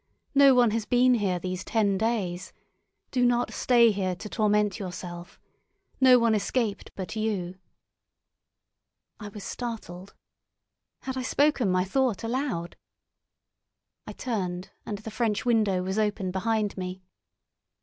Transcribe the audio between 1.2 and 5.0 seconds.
these ten days. Do not stay here to torment